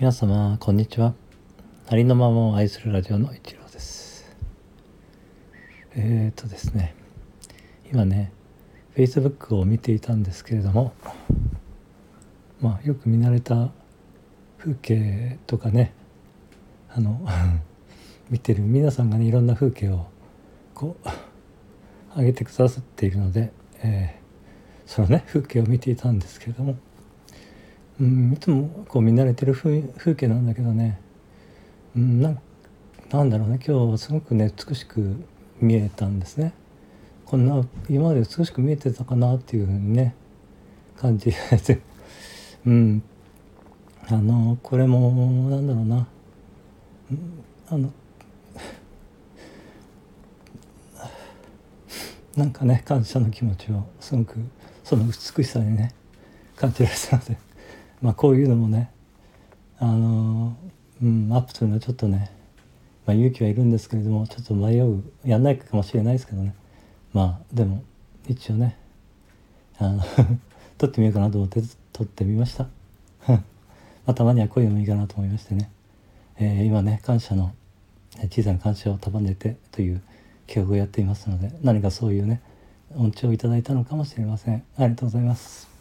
[0.00, 1.14] 皆様こんにちは。
[1.86, 4.34] ありのままを愛するラジオの一郎です。
[5.94, 6.96] えー、とですね
[7.92, 8.32] 今ね
[8.96, 10.94] Facebook を見ていたんですけれども
[12.60, 13.70] まあよく見慣れた
[14.58, 15.92] 風景とかね
[16.90, 17.24] あの
[18.30, 20.08] 見てる皆さんがねいろんな風景を
[20.74, 20.96] こ
[22.16, 23.52] う上げてくださっているので、
[23.84, 26.74] えー、そのね風景を見ていたんですけれども、
[28.00, 31.00] うん、いつもこう見慣れてる風景なんだけどね、
[31.96, 32.36] うん、な
[33.10, 33.60] なんだろうね。
[33.64, 35.14] 今日はすごくね美しく
[35.60, 36.52] 見えたんですね。
[37.24, 40.14] こんな今まで美しく見えてたかなっていうふうにね
[40.96, 41.30] 感じ
[41.66, 41.80] で
[42.66, 43.02] うん。
[44.06, 46.06] あのこれもなんだろうな、
[47.68, 47.90] あの
[52.36, 54.38] なんかね感謝の気持ちをすごく
[54.82, 55.94] その美しさにね
[56.56, 57.43] 感じられたので。
[58.04, 58.90] まあこういうのもね
[59.78, 60.54] あの
[61.02, 62.30] うんアップするのはちょっとね、
[63.06, 66.54] まあ、勇気はいるんですけれどもちょっと迷うやんないかもしれないですけどね。
[67.14, 67.82] まあでも
[68.28, 68.76] 一応ね
[69.78, 70.02] あの
[70.76, 71.62] 撮ってみようかなと思って
[71.94, 72.68] 撮ってみました。
[74.04, 75.70] またまにはこういうのもいいかなと思いましてね、
[76.36, 77.54] えー、今ね感謝の
[78.30, 80.02] 小さな感謝を束ねてという
[80.46, 82.42] 企画をやっていますので何かそういうね
[82.96, 84.62] 恩寵をいただいたのかもしれません。
[84.76, 85.73] ありがとうございます。